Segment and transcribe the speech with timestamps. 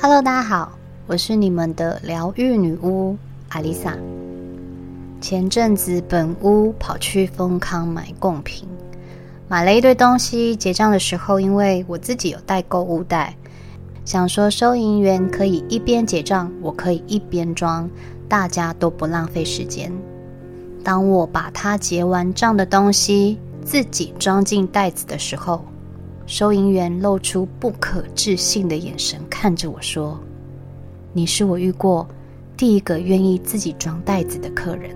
[0.00, 3.16] Hello，大家好，我是你们的疗愈女巫
[3.48, 3.96] 阿丽萨。
[5.20, 8.68] 前阵子本屋跑去丰康买贡品，
[9.48, 10.54] 买了一堆东西。
[10.54, 13.34] 结账的时候，因为我自己有带购物袋，
[14.04, 17.90] 想说收银员可以一边结账，我可以一边装，
[18.28, 19.92] 大家都不浪费时间。
[20.84, 25.64] 当我把他结完账的东西自己装进袋子的时候，
[26.28, 30.20] 收银员露出不可置信的眼神看着我说
[31.14, 32.06] ：“你是我遇过
[32.54, 34.94] 第一个愿意自己装袋子的客人。”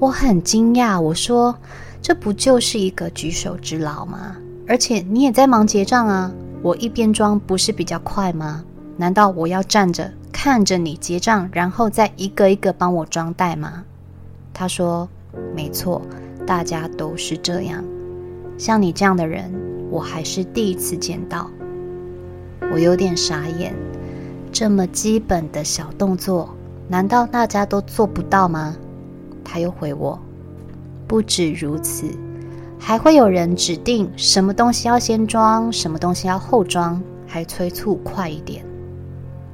[0.00, 1.54] 我很惊讶，我说
[2.00, 4.38] ：“这不就是一个举手之劳吗？
[4.66, 6.32] 而且你也在忙结账啊，
[6.62, 8.64] 我一边装不是比较快吗？
[8.96, 13.84] 难道我要站着看着你结账，然后再一个一个帮我装袋吗？”
[14.54, 15.06] 他说
[15.54, 16.00] ：“没错，
[16.46, 17.84] 大家都是这样。
[18.56, 19.52] 像你这样的人，
[19.90, 21.50] 我还是第一次见到。”
[22.72, 23.74] 我有点傻眼，
[24.52, 26.54] 这么基本的小动作，
[26.88, 28.76] 难道大家都做不到吗？
[29.44, 30.16] 他又回我
[31.08, 32.06] ：“不止如此，
[32.78, 38.64] 还会有人指定什么东西要先装，什么东西要后装，还催促快一点。”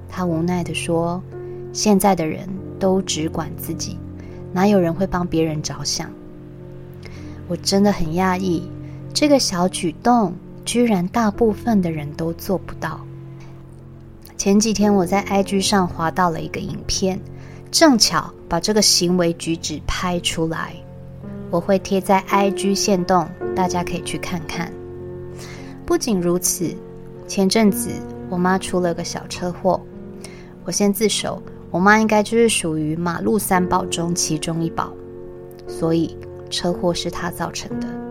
[0.09, 1.23] 他无奈地说
[1.73, 2.47] ：“现在的人
[2.79, 3.99] 都只管自己。”
[4.53, 6.11] 哪有人会帮别人着想？
[7.49, 8.69] 我真的很讶异，
[9.17, 10.35] 这个小举动
[10.67, 13.01] 居然大部分的人都做不到。
[14.37, 17.19] 前几天我在 IG 上滑到了一个影片，
[17.71, 20.75] 正巧把这个行为举止拍出来，
[21.51, 24.71] 我会贴在 IG 限动，大家可以去看看。
[25.87, 26.77] 不仅如此，
[27.27, 27.89] 前阵子
[28.29, 29.81] 我妈出了个小车祸，
[30.67, 31.43] 我先自首。
[31.71, 34.93] 我妈应该就是属于马路三宝中其中一宝，
[35.67, 36.15] 所以
[36.51, 38.06] 车祸是她造成的。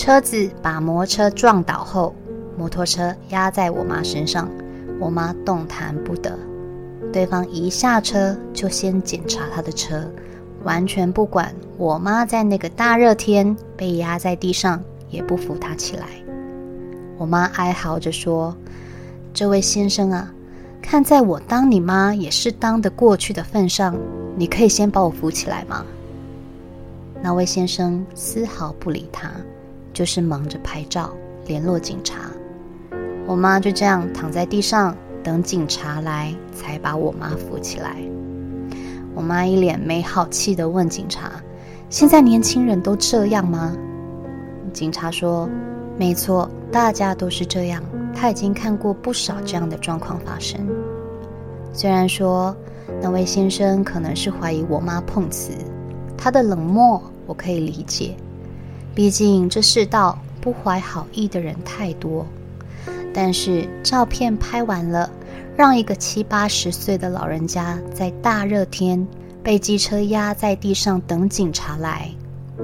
[0.00, 2.14] 车子把摩托车撞倒后，
[2.56, 4.48] 摩托车压在我妈身上，
[4.98, 6.38] 我妈动弹不得。
[7.12, 10.10] 对方一下车就先检查她的车，
[10.64, 16.06] 完全不管我妈在那个大热天被压在地上，也不扶她起来。
[17.18, 18.56] 我妈哀嚎着说
[19.34, 20.32] ：“这位先生啊。”
[20.80, 23.94] 看在我当你妈也是当得过去的份上，
[24.34, 25.84] 你可以先把我扶起来吗？
[27.20, 29.30] 那位先生丝毫不理他，
[30.00, 31.12] 就是忙着拍照
[31.46, 32.30] 联络警察。
[33.26, 37.96] 我妈就这样躺在地上等警察来，才把我妈扶起来。
[39.14, 41.32] 我妈一脸没好气地问警察
[41.90, 43.76] ：“现在年轻人都这样吗？”
[44.72, 45.46] 警察说
[46.00, 47.82] ：“没错，大家都是这样。”
[48.16, 50.66] 他已经看过不少这样的状况发生。
[51.74, 52.56] 虽然说
[53.02, 55.52] 那位先生可能是怀疑我妈碰瓷，
[56.16, 58.16] 他的冷漠我可以理解，
[58.94, 62.26] 毕竟这世道不怀好意的人太多。
[63.12, 65.10] 但是照片拍完了，
[65.56, 69.06] 让一个七八十岁的老人家在大热天
[69.42, 72.08] 被机车压在地上等警察来，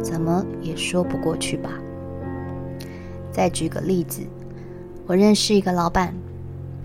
[0.03, 1.70] 怎么也说不过去吧？
[3.32, 4.22] 再举个例子。
[5.06, 6.15] 我认识一个老板，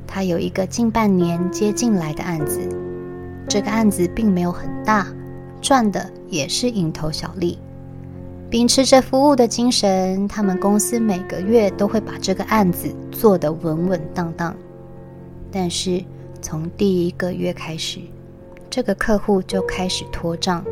[0.08, 2.60] 他有一个近半年接进来的案子，
[3.48, 5.08] 这个案子并没有很大，
[5.62, 7.58] 赚的也是蝇头小利。
[8.52, 14.54] 秉持着服务的精神，他们公司每个月都会把这个案子做得稳稳当当。
[15.50, 16.04] 但是
[16.42, 18.02] 从第一个月开始，
[18.70, 20.66] 这个客户就开始拖账，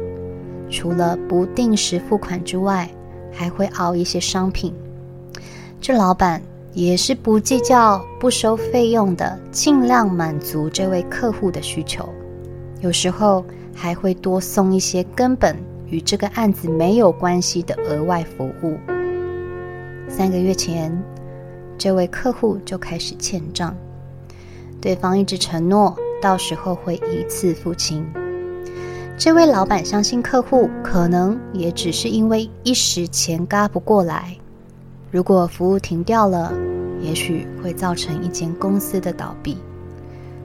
[0.69, 2.89] 除了不定时付款之外，
[3.31, 4.73] 还会熬一些商品。
[5.79, 6.41] 这老板。
[6.71, 12.07] 也是不计较、不收费用的，尽量满足这位客户的需求。
[12.79, 15.57] 有时候还会多送一些根本
[15.89, 18.77] 与这个案子没有关系的额外服务。
[20.07, 20.91] 三个月前，
[21.77, 23.75] 这位客户就开始欠账，
[24.81, 28.05] 对方一直承诺到时候会一次付清。
[29.17, 34.35] 这位老板相信客户可能也只是因为一时钱嘎不过来。
[35.11, 36.53] 如果服务停掉了，
[37.01, 39.57] 也许会造成一间公司的倒闭，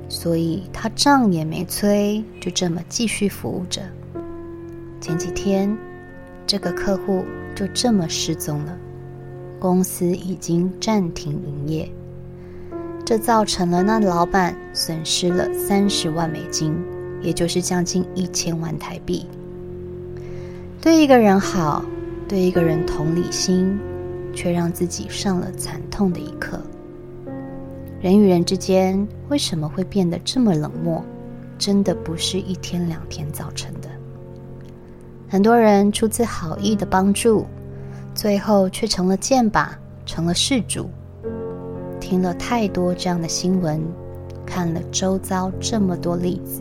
[0.08, 3.82] 所以他账也没催，就这么继续服务着。
[5.04, 5.76] 前几天，
[6.46, 8.74] 这个客户就这么失踪了，
[9.58, 11.86] 公司已经暂停营业，
[13.04, 16.74] 这造成了那老板损失了三十万美金，
[17.20, 19.26] 也就是将近一千万台币。
[20.80, 21.84] 对一个人好，
[22.26, 23.78] 对一个人同理心。
[24.32, 26.60] 却让自己上了惨痛的一课。
[28.00, 31.04] 人与人之间为什么会变得这么冷漠？
[31.56, 33.88] 真的不是一天两天造成的。
[35.34, 37.44] 很多人出自好意的帮助，
[38.14, 39.66] 最后却成了箭靶，
[40.06, 40.88] 成了事主。
[41.98, 43.82] 听了太多这样的新闻，
[44.46, 46.60] 看了周遭这么多例子，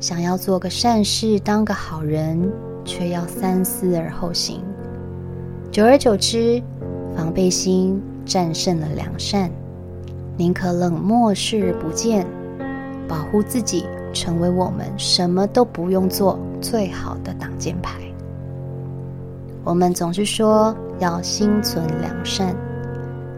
[0.00, 2.50] 想要做个善事，当个好人，
[2.82, 4.62] 却要三思而后行。
[5.70, 6.62] 久而久之，
[7.14, 9.50] 防备心战胜了良善，
[10.38, 12.26] 宁可冷漠视而不见，
[13.06, 13.84] 保护自己，
[14.14, 16.38] 成为我们什么都不用做
[16.68, 17.92] 最好的挡箭牌。
[19.62, 22.56] 我们总是说要心存良善，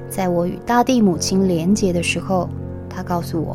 [0.09, 2.49] 在我与大地母亲连结的时候，
[2.89, 3.55] 她告诉我，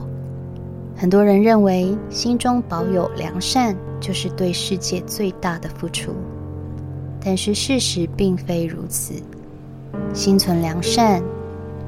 [0.96, 6.12] 很多人认为心中保有良善就是对世界最大的付出，
[7.20, 9.16] 但是事实并非如此。
[10.14, 11.24] 心存良善，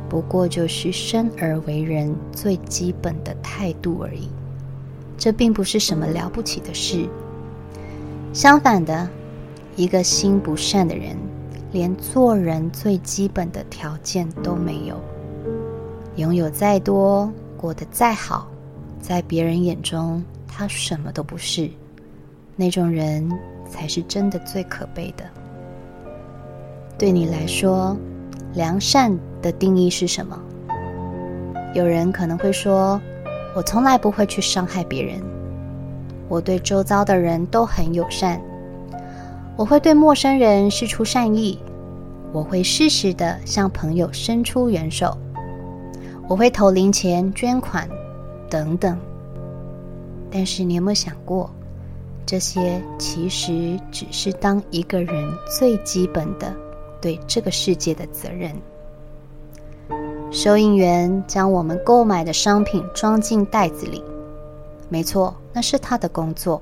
[0.09, 4.27] 不过就是生而为人最基本的态度而已，
[5.19, 7.07] 这并不是什么了不起的事。
[8.35, 9.07] 相反的。
[9.77, 11.17] 一个心不善的人，
[11.71, 14.99] 连做人最基本的条件都没有。
[16.17, 18.49] 拥有再多，过得再好，
[18.99, 21.69] 在别人眼中，他什么都不是。
[22.57, 23.29] 那种人
[23.69, 25.23] 才是真的最可悲的。
[26.97, 27.97] 对你来说，
[28.53, 30.37] 良善的定义是什么？
[31.73, 32.99] 有人可能会说
[33.55, 35.21] ：“我从来不会去伤害别人，
[36.27, 38.41] 我对周遭的人都很友善。”
[39.57, 41.57] 我会对陌生人释出善意，
[42.33, 45.17] 我会适时地向朋友伸出援手，
[46.27, 47.87] 我会投零钱、捐款
[48.49, 48.97] 等等。
[50.29, 51.49] 但是你有没有想过，
[52.25, 56.53] 这些其实只是当一个人最基本的
[56.99, 58.53] 对这个世界的责任。
[60.31, 64.03] 收银员将我们购买的商品装进袋子里，
[64.89, 66.61] 没错，那是他的工作。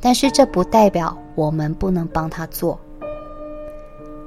[0.00, 2.78] 但是这不代表我们不能帮他做。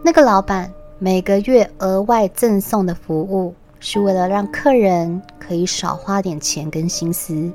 [0.03, 7.51] 那个老板每个月额外赠送的服务，是为了让客人可以少花点钱跟心思，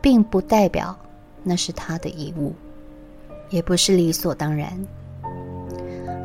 [0.00, 0.94] 并不代表
[1.42, 2.52] 那是他的义务，
[3.48, 4.70] 也不是理所当然。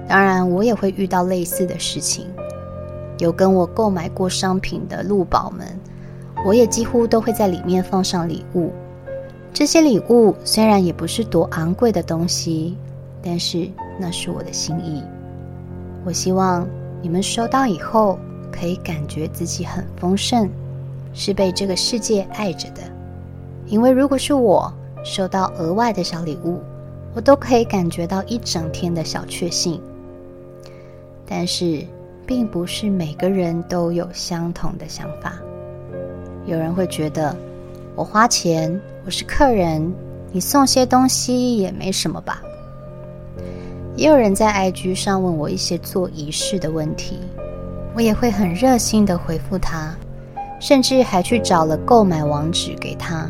[0.09, 2.27] 当然，我也会遇到类似的事情。
[3.19, 5.65] 有跟我购买过商品的鹿宝们，
[6.45, 8.73] 我也几乎都会在里面放上礼物。
[9.53, 12.75] 这些礼物虽然也不是多昂贵的东西，
[13.21, 13.69] 但是
[13.99, 15.03] 那是我的心意。
[16.03, 16.67] 我希望
[17.03, 18.17] 你们收到以后，
[18.51, 20.49] 可以感觉自己很丰盛，
[21.13, 22.81] 是被这个世界爱着的。
[23.67, 24.73] 因为如果是我
[25.05, 26.59] 收到额外的小礼物，
[27.13, 29.79] 我都可以感觉到一整天的小确幸。
[31.27, 31.85] 但是，
[32.25, 35.33] 并不是每个人都有相同的想法。
[36.47, 37.35] 有人会觉得，
[37.95, 38.81] 我花钱。
[39.05, 39.93] 我是客人，
[40.31, 42.41] 你送些东西也没什么吧？
[43.97, 47.19] 也有人在 IG 上问我一些做仪式的问题，
[47.93, 49.93] 我也会很热心的回复他，
[50.57, 53.29] 甚至还去找了购买网址给他。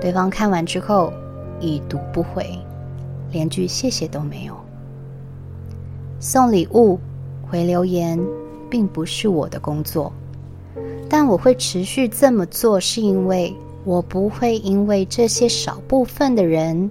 [0.00, 1.12] 对方看完之后
[1.60, 2.44] 已读不回，
[3.30, 4.54] 连句谢谢都没有。
[6.18, 6.98] 送礼物、
[7.48, 8.18] 回留言，
[8.68, 10.12] 并不是我的工作，
[11.08, 13.54] 但我会持续这么做，是因为。
[13.84, 16.90] 我不会因为这些少部分的人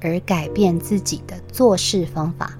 [0.00, 2.52] 而改变自己的做事方法。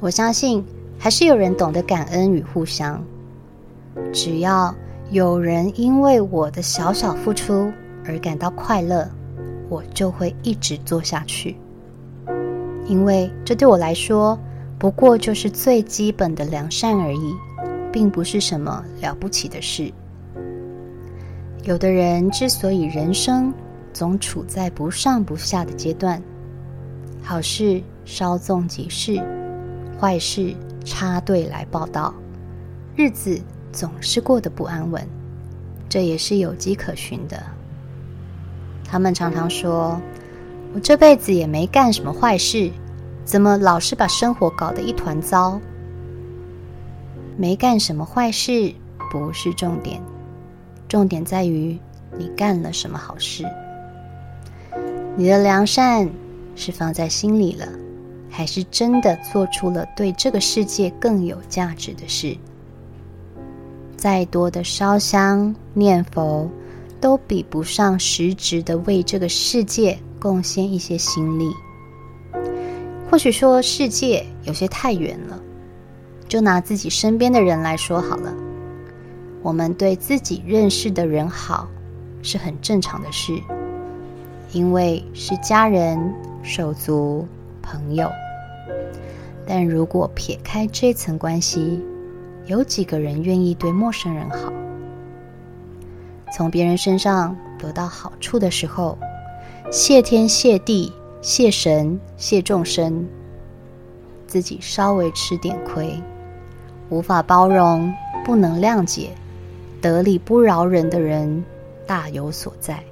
[0.00, 0.64] 我相信
[0.98, 3.02] 还是有人懂得感恩与互相。
[4.12, 4.74] 只要
[5.10, 7.72] 有人因为我的小小付出
[8.04, 9.08] 而感到快乐，
[9.68, 11.56] 我就会一直做下去。
[12.86, 14.38] 因为这对我来说
[14.78, 17.34] 不过就是最基本的良善而已，
[17.90, 19.90] 并不是什么了不起的事。
[21.64, 23.52] 有的人之所以人生
[23.90, 26.22] 总处在不上不下的阶段，
[27.22, 29.18] 好事稍纵即逝，
[29.98, 30.54] 坏事
[30.84, 32.14] 插队来报道，
[32.94, 33.40] 日子
[33.72, 35.02] 总是过得不安稳，
[35.88, 37.42] 这也是有迹可循的。
[38.84, 39.98] 他们常常说
[40.74, 42.70] ：“我这辈子也没干什么坏事，
[43.24, 45.58] 怎么老是把生活搞得一团糟？”
[47.38, 48.70] 没干什么坏事
[49.10, 49.98] 不是重点。
[50.94, 51.76] 重点在于
[52.16, 53.44] 你干了什么好事，
[55.16, 56.08] 你的良善
[56.54, 57.66] 是放在心里了，
[58.30, 62.36] 还是真的做出了对这个世界更有价值的事？
[63.96, 66.48] 再多的烧香念佛，
[67.00, 71.50] 都比不上实质的为这个世界贡献一些心力。
[73.10, 75.40] 或许说世界有些太远了，
[76.28, 78.32] 就拿自己身边的人来说好了。
[79.44, 81.68] 我们对自己认识的人好，
[82.22, 83.38] 是很正常的事，
[84.52, 87.28] 因为是家人、手足、
[87.60, 88.10] 朋友。
[89.46, 91.84] 但如果撇开这层关系，
[92.46, 94.50] 有几个人愿意对陌生人好？
[96.32, 98.96] 从别人身上得到好处的时候，
[99.70, 103.06] 谢天谢地谢神谢众生，
[104.26, 106.02] 自己稍微吃点亏，
[106.88, 107.92] 无法包容、
[108.24, 109.10] 不能谅解、
[109.84, 111.44] 得理不饶人的人
[111.86, 112.82] 大有所在。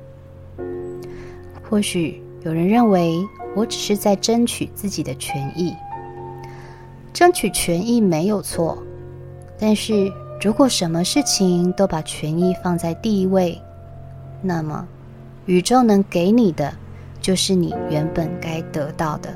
[1.62, 5.74] 或许有人认为我只是在争取自己的权益，
[7.10, 8.76] 争取权益没有错，
[9.58, 13.58] 但是如果什么事情都把权益放在第一位，
[14.42, 14.86] 那么
[15.46, 16.70] 宇宙能给你的
[17.22, 19.34] 就是你原本该得到的，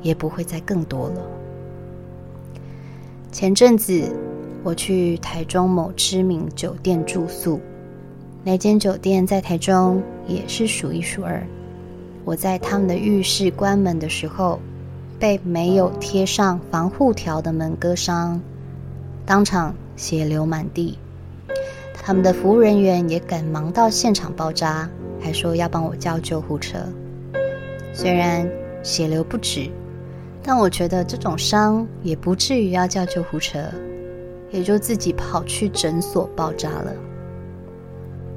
[0.00, 1.20] 也不会再更多了。
[3.30, 4.10] 前阵子
[4.66, 7.60] 我去台中某知名酒店住宿，
[8.42, 11.40] 那间酒店在台中也是数一数二。
[12.24, 14.58] 我在他们的浴室关门的时候，
[15.20, 18.40] 被没有贴上防护条的门割伤，
[19.24, 20.98] 当场血流满地。
[21.94, 26.76] 他们的服务人员也赶忙到现场包扎，还说要帮我叫救护车。
[27.92, 28.44] 虽然
[28.82, 29.70] 血流不止，
[30.42, 33.60] 但我觉得这种伤也不至于要叫救护车，
[34.50, 36.92] 也就自己跑去诊所包扎了。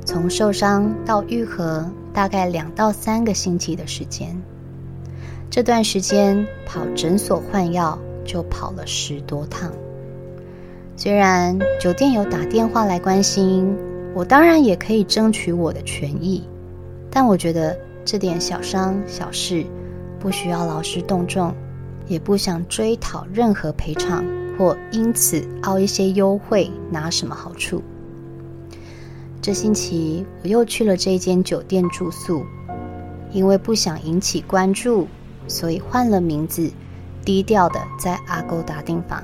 [0.06, 1.90] 从受伤到愈合。
[2.12, 4.36] 大概两到三个星期的时间，
[5.48, 9.72] 这段时间跑诊所换药就跑了十多趟。
[10.98, 13.74] 虽然酒店有打电话来关心，
[14.16, 16.44] 我当然也可以争取我的权益，
[17.12, 19.64] 但我觉得这点小伤小事
[20.20, 21.54] 不需要劳师动众，
[22.08, 24.26] 也不想追讨任何赔偿
[24.60, 27.82] 或因此凹一些优惠拿什么好处。
[29.42, 32.46] 这星期我又去了这间酒店住宿，
[33.32, 35.08] 因为不想引起关注，
[35.48, 36.70] 所以换了名字，
[37.24, 39.24] 低调的在 Agoda 订房。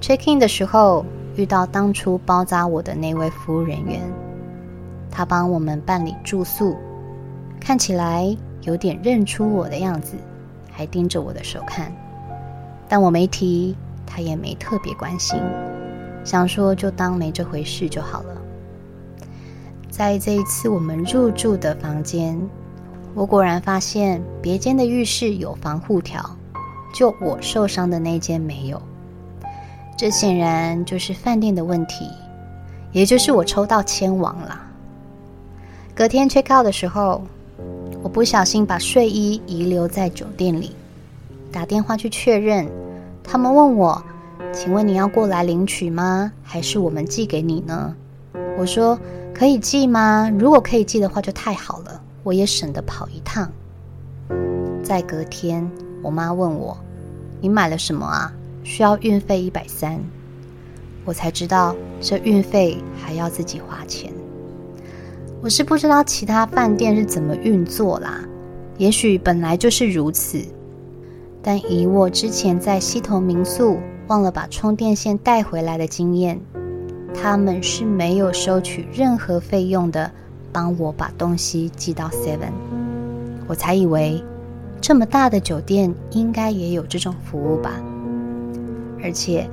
[0.00, 1.04] Check in 的时候
[1.34, 4.00] 遇到当初包扎我的那位服务人员，
[5.10, 6.76] 他帮我们办理住宿，
[7.58, 10.14] 看起来有点认出我的样子，
[10.70, 11.92] 还盯着我的手看，
[12.88, 15.38] 但我没提，他也没特别关心，
[16.24, 18.36] 想说就当没这回事就好了。
[19.90, 22.40] 在这一次我们入住的房间，
[23.14, 26.24] 我果然发现别间的浴室有防护条，
[26.92, 28.82] 就我受伤的那间没有。
[29.96, 32.10] 这显然就是饭店的问题，
[32.90, 34.60] 也就是我抽到签王了。
[35.94, 37.22] 隔天 check out 的时候，
[38.02, 40.74] 我不小心把睡衣遗留在酒店里，
[41.52, 42.68] 打电话去确认，
[43.24, 44.00] 他们问我
[44.54, 46.30] ：“请问你要过来领取吗？
[46.44, 47.96] 还是我们寄给你呢？”
[48.56, 48.96] 我说。
[49.36, 50.30] 可以寄吗？
[50.38, 53.50] 如果可以寄的话，就太好了，我也省得跑一趟。
[54.80, 55.68] 在隔天，
[56.00, 56.78] 我妈问我
[57.42, 58.32] ：“你买了什么啊？
[58.62, 59.98] 需要运费一百三。”
[61.04, 64.12] 我才知道这运费还要自己花钱。
[65.42, 68.20] 我是不知道其他饭店是怎么运作啦，
[68.78, 70.40] 也许本来就是如此。
[71.46, 76.40] 但以我之前在西头民宿忘了把充电线带回来的经验。
[77.14, 80.10] 他们是没有收取任何费用的，
[80.50, 82.50] 帮我把东西寄到 Seven。
[83.46, 84.24] 我才以为
[84.80, 87.70] 这么大的酒店应该也有这种服务吧，
[89.02, 89.48] 而且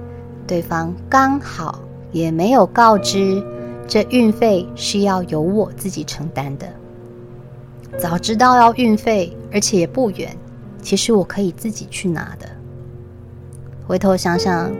[0.48, 1.80] 对方刚好
[2.12, 3.44] 也没有告知
[3.88, 6.68] 这运费是要由我自己承担的。
[8.00, 10.36] 早知道要运费，而且也不远，
[10.82, 12.50] 其实我可以自己去拿的。
[13.88, 14.72] 回头想想。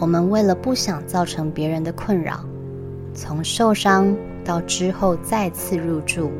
[0.00, 2.44] 我们为了不想造成别人的困扰，
[3.12, 6.30] 从受伤到之后再次入住，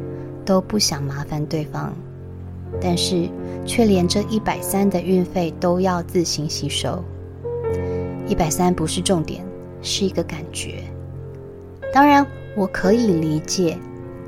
[0.45, 1.93] 都不想麻烦对方，
[2.81, 3.29] 但是
[3.67, 7.03] 却连这一百三的运费都要自行吸收。
[8.29, 9.45] 一百三不是重点，
[9.83, 10.85] 是一个感觉。
[11.93, 12.25] 当然，
[12.57, 13.77] 我可以理解，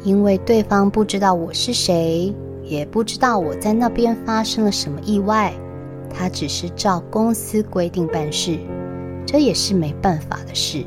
[0.02, 2.34] 因为对方不知道我是谁，
[2.70, 5.52] 也不知道我在那边发生了什么意外，
[6.08, 8.56] 他只是照公司规定办事。
[9.26, 10.84] 这也是没办法的事，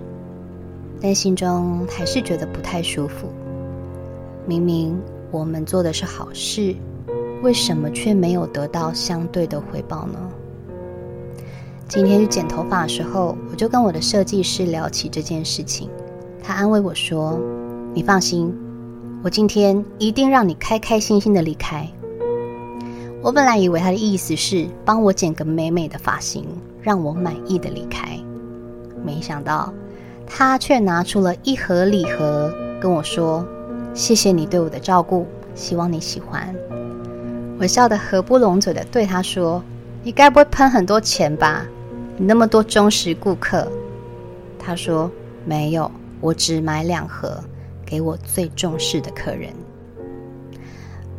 [1.01, 3.27] 但心中还是觉得不太舒服。
[4.45, 4.97] 明明
[5.29, 6.73] 我们做的是好事，
[7.41, 10.17] 为什么却没有得到相对的回报呢？
[11.89, 15.89] 今天去剪头发的时候，我就跟我的设计师聊起这件事情。
[16.41, 17.37] 他安慰我说
[17.93, 18.57] ：“你放心，
[19.23, 21.87] 我今天一定让你开开心心的离开。”
[23.23, 26.45] 我本来以为他的意思是帮我剪个美美的发型，
[26.81, 28.19] 让我满意的离开。
[29.01, 29.73] 没想到，
[30.27, 33.47] 他却拿出了一盒礼盒，跟我说
[33.95, 35.25] ：“谢谢你对我的照顾，
[35.55, 36.53] 希望你喜欢。”
[37.57, 39.63] 我笑得合不拢嘴的对他说
[40.03, 41.65] ：“你该不会喷很多钱吧？
[42.17, 43.71] 你那么多忠实顾客。”
[44.59, 45.09] 他说
[45.47, 45.89] ：“没有，
[46.19, 47.41] 我只买两盒，
[47.85, 49.53] 给我最重视的客人。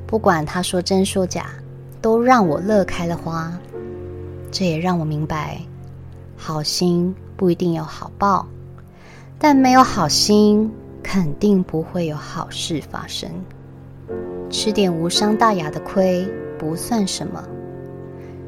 [0.07, 1.47] 不管他说真说假，
[2.01, 3.53] 都让我乐开了花。
[4.51, 5.61] 这也让我明白，
[6.37, 8.47] 好心不一定有好报，
[9.39, 10.71] 但没有好心，
[11.03, 13.29] 肯定不会有好事发生。
[14.51, 16.25] 吃点无伤大雅的亏
[16.57, 17.43] 不算什么，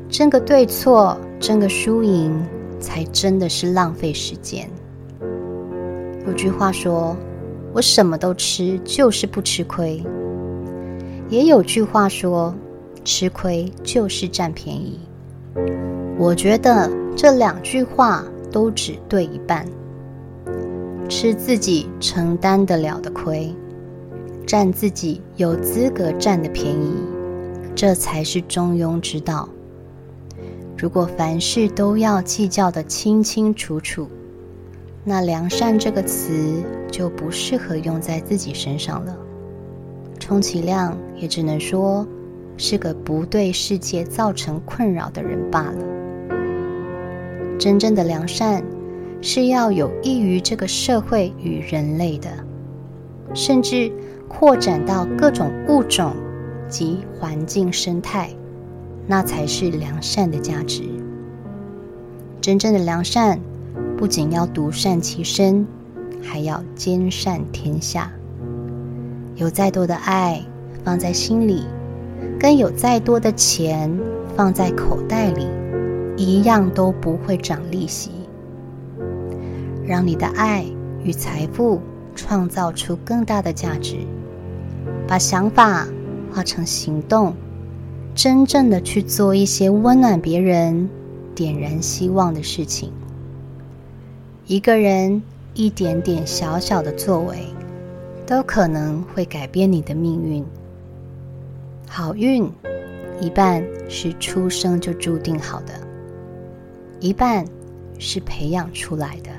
[0.09, 2.41] 争个对错，争个输赢，
[2.79, 4.71] 才真的是浪费时间。
[6.25, 7.17] 有句话说
[7.77, 10.03] ：“我什么都吃，就是不吃亏。”
[11.29, 12.55] 也有句话说
[13.05, 14.99] ：“吃亏就是占便宜。”
[16.17, 19.67] 我觉得这两句话都只对一半。
[21.07, 23.55] 吃自己承担得了的亏，
[24.47, 26.95] 占自己有资格占的便宜，
[27.75, 29.47] 这才是中庸之道。
[30.79, 34.09] 如果凡事都要计较得清清楚楚，
[35.09, 39.17] 那良善这个词就不适合用在自己身上了。
[40.19, 42.05] 充其量也只能说
[42.57, 46.37] 是个不对世界造成困扰的人罢了。
[47.57, 48.65] 真正的良善
[49.23, 52.29] 是要有益于这个社会与人类的，
[53.33, 53.93] 甚至
[54.27, 56.17] 扩展到各种物种
[56.69, 58.29] 及环境生态，
[59.07, 60.83] 那才是良善的价值。
[62.41, 63.39] 真正的良善
[63.97, 65.67] 不仅要独善其身，
[66.23, 68.13] 还要兼善天下。
[69.37, 70.43] 有再多的爱
[70.85, 71.65] 放在心里，
[72.39, 73.91] 跟有再多的钱
[74.37, 75.47] 放在口袋里，
[76.17, 78.11] 一样都不会长利息。
[79.87, 80.65] 让你的爱
[81.03, 81.81] 与财富
[82.15, 83.97] 创造出更大的价值，
[85.09, 85.87] 把想法
[86.33, 87.35] 化成行动，
[88.15, 90.89] 真正的去做一些温暖别人、
[91.35, 92.93] 点燃希望的事情。
[94.47, 95.23] 一个人
[95.55, 97.37] 一点点小小的作为。
[98.27, 100.45] 都可能会改变你的命运。
[101.89, 102.51] 好运，
[103.21, 105.75] 一半是出生就注定好的，
[106.99, 107.45] 一半
[108.01, 109.31] 是培养出来的。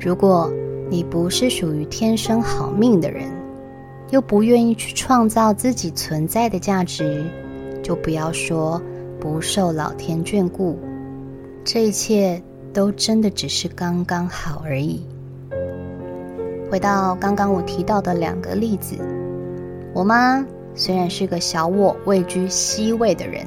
[0.00, 0.52] 如果
[0.90, 3.30] 你不是属于天生好命的人，
[4.10, 7.24] 又不愿意去创造自己存在的价值，
[7.84, 8.82] 就不要说
[9.20, 10.76] 不受老天眷顾，
[11.64, 12.42] 这一切
[12.78, 15.02] 都真的只是刚刚好而已。
[16.70, 18.94] 回到刚刚我提到的两个例子，
[19.92, 23.44] 我妈虽然是个小我位居 C 位的人，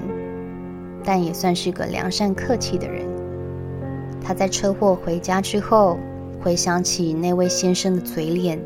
[1.02, 3.06] 但也算是个良善客气的人。
[4.22, 5.98] 她在车祸回家之后，
[6.42, 8.60] 回想起那位先生的嘴脸，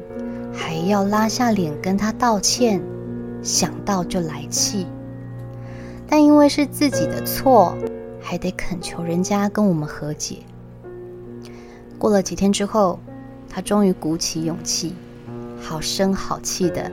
[0.52, 2.82] 还要拉下脸跟他道歉，
[3.44, 4.88] 想到就来气。
[6.08, 7.78] 但因为是自己的错，
[8.20, 10.38] 还得恳求人家跟我们和解。
[11.98, 13.00] 过了几天之后，
[13.50, 14.94] 他终于鼓起勇气，
[15.62, 16.92] 好声好气的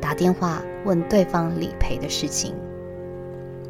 [0.00, 2.54] 打电话问对方理赔的事情。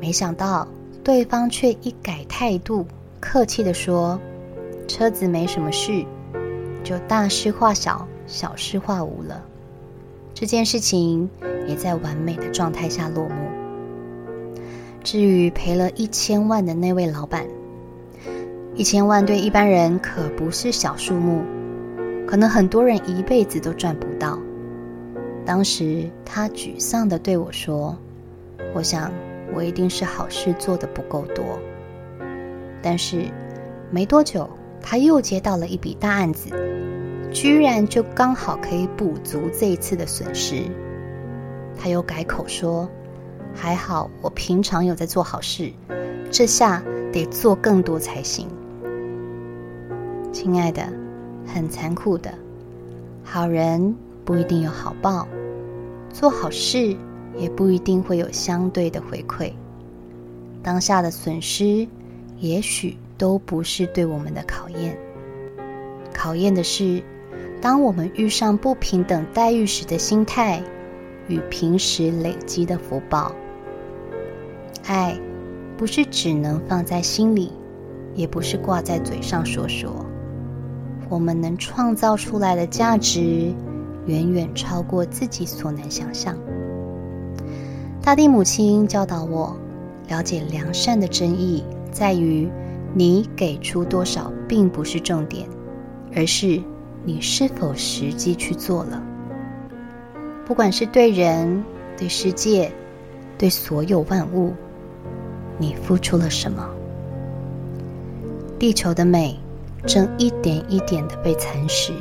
[0.01, 0.67] 没想到
[1.03, 2.87] 对方却一改态度，
[3.21, 4.21] 客气的说
[4.87, 6.05] ：“车子没什么事，
[6.85, 9.43] 就大事化小，小事化无了。”
[10.33, 11.29] 这件事情
[11.67, 13.35] 也在完美的状态下落幕。
[15.03, 17.45] 至于赔了一千万的那位老板，
[18.79, 21.43] 一千万对一般人可不是小数目。
[22.29, 24.38] 可能很多人一辈子都赚不到。
[25.45, 27.99] 当时他沮丧地对我说
[28.73, 29.11] ：“我想
[29.53, 31.59] 我一定是好事做得不够多。”
[32.81, 33.25] 但是
[33.91, 34.49] 没多久，
[34.81, 36.51] 他又接到了一笔大案子，
[37.33, 40.62] 居然就刚好可以补足这一次的损失。
[41.77, 42.88] 他又改口说
[43.53, 45.73] ：“还好我平常有在做好事，
[46.31, 46.81] 这下
[47.12, 48.47] 得做更多才行。”
[50.33, 50.83] 亲爱的。
[51.51, 52.35] 很残酷的，
[53.25, 55.27] 好人不一定有好报，
[56.12, 56.95] 做好事
[57.38, 59.51] 也不一定会有相对的回馈。
[60.62, 61.88] 当下的损失，
[62.38, 64.99] 也许都不是对我们的考验。
[66.12, 67.03] 考验的是，
[67.62, 70.62] 当我们遇上不平等待遇时的心态
[71.29, 73.33] 与平时累积的福报。
[74.87, 75.19] 爱，
[75.79, 77.53] 不是只能放在心里，
[78.14, 80.05] 也不是挂在嘴上说说。
[81.09, 83.53] 我们能创造出来的价值，
[84.07, 86.37] 远远超过自己所能想象。
[88.03, 89.57] 大地母亲教导我，
[90.09, 92.49] 了解良善的真意，在于
[92.94, 95.47] 你给出多少并不是重点，
[96.14, 96.62] 而是
[97.05, 99.03] 你是否实际去做了。
[100.47, 101.62] 不管是对人、
[101.97, 102.71] 对世界、
[103.37, 104.53] 对所有万物，
[105.59, 106.68] 你付出了什么？
[108.59, 109.38] 地球的美。
[109.87, 111.93] 正一点一点的被蚕食，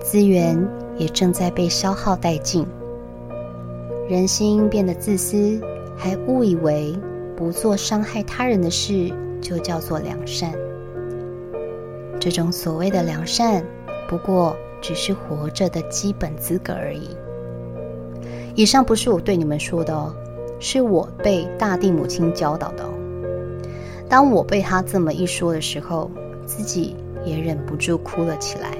[0.00, 2.66] 资源也正在被消耗殆尽，
[4.08, 5.60] 人心变得自私，
[5.96, 6.98] 还误以为
[7.36, 10.52] 不做伤害他人的事就叫做良善。
[12.20, 13.64] 这种所谓的良善，
[14.08, 17.16] 不过只是活着的基本资格而已。
[18.56, 20.12] 以上不是我对你们说的哦，
[20.58, 22.90] 是我被大地母亲教导的哦。
[24.08, 26.10] 当我被她这么一说的时候，
[26.48, 28.70] 自己也忍不住哭了起来。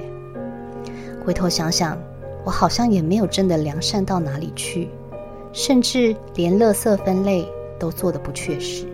[1.23, 1.95] 回头想想，
[2.43, 4.89] 我好像也没有真的良善到哪里去，
[5.53, 8.87] 甚至连垃圾分类都做得不确实。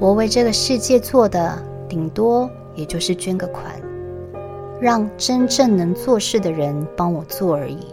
[0.00, 1.56] 我为这个世界做的，
[1.88, 3.66] 顶多也就是捐个款，
[4.80, 7.86] 让真正能做事的人帮我做而已。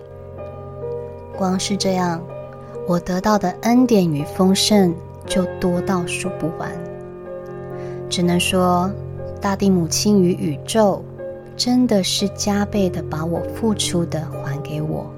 [1.38, 2.20] 光是这样，
[2.88, 4.92] 我得到的恩典与丰盛
[5.28, 6.72] 就多到数不完。
[8.10, 8.92] 只能说，
[9.42, 11.04] 大地母亲与宇宙
[11.58, 15.12] 真的是加倍的把我付出的还给我。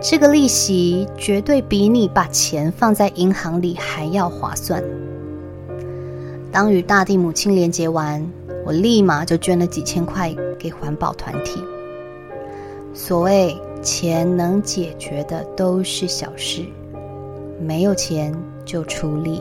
[0.00, 4.84] 这个利息绝对比你把钱放在银行里还要划算。
[6.52, 8.24] 当与大地母亲连接完，
[8.64, 11.60] 我立马就捐了几千块给环保团体。
[12.92, 13.56] 所谓。
[13.82, 16.64] 钱能解决的都是小事，
[17.60, 19.40] 没有钱就出力。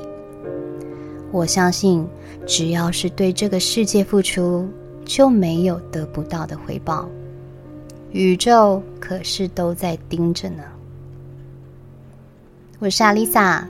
[1.35, 2.07] 我相信，
[2.47, 4.65] 只要是对这个世界付出，
[5.03, 7.09] 就没有得不到的回报。
[8.13, 10.63] 宇宙可是都在盯着呢。
[12.79, 13.67] 我是阿丽萨，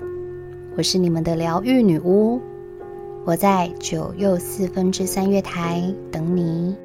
[0.77, 2.39] 我是你们的疗愈女巫，
[3.25, 6.75] 我在九又四分之三月台等你。